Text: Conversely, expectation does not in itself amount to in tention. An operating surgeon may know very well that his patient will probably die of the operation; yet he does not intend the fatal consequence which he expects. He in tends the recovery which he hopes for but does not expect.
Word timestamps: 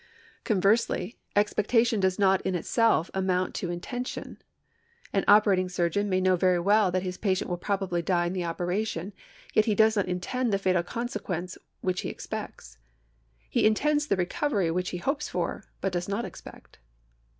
Conversely, 0.43 1.19
expectation 1.35 1.99
does 1.99 2.17
not 2.17 2.41
in 2.41 2.55
itself 2.55 3.11
amount 3.13 3.53
to 3.53 3.69
in 3.69 3.79
tention. 3.79 4.41
An 5.13 5.23
operating 5.27 5.69
surgeon 5.69 6.09
may 6.09 6.19
know 6.19 6.35
very 6.35 6.57
well 6.59 6.89
that 6.89 7.03
his 7.03 7.19
patient 7.19 7.51
will 7.51 7.59
probably 7.59 8.01
die 8.01 8.25
of 8.25 8.33
the 8.33 8.43
operation; 8.43 9.13
yet 9.53 9.65
he 9.65 9.75
does 9.75 9.95
not 9.95 10.07
intend 10.07 10.51
the 10.51 10.57
fatal 10.57 10.81
consequence 10.81 11.55
which 11.81 12.01
he 12.01 12.09
expects. 12.09 12.79
He 13.47 13.63
in 13.63 13.75
tends 13.75 14.07
the 14.07 14.15
recovery 14.15 14.71
which 14.71 14.89
he 14.89 14.97
hopes 14.97 15.29
for 15.29 15.65
but 15.81 15.93
does 15.93 16.09
not 16.09 16.25
expect. 16.25 16.79